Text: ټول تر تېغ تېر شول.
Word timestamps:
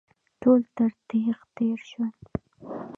ټول 0.41 0.61
تر 0.75 0.91
تېغ 1.07 1.37
تېر 1.57 1.79
شول. 1.89 2.11